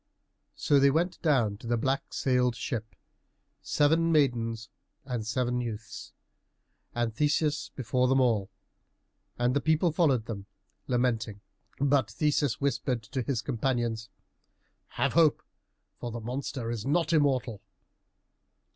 [0.55, 2.95] So they went down to the black sailed ship,
[3.61, 4.67] seven maidens
[5.05, 6.11] and seven youths,
[6.95, 8.49] and Theseus before them all.
[9.37, 10.47] And the people followed them,
[10.87, 11.41] lamenting.
[11.79, 14.09] But Theseus whispered to his companions,
[14.87, 15.43] "Have hope,
[15.99, 17.61] for the monster is not immortal."